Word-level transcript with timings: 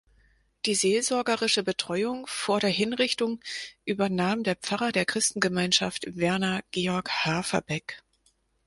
Die 0.65 0.73
seelsorgerische 0.73 1.61
Betreuung 1.61 2.25
vor 2.25 2.59
der 2.59 2.71
Hinrichtung 2.71 3.39
übernahm 3.85 4.41
der 4.43 4.55
Pfarrer 4.55 4.91
der 4.91 5.05
Christengemeinschaft 5.05 6.17
Werner 6.17 6.63
Georg 6.71 7.11
Haverbeck. 7.11 8.01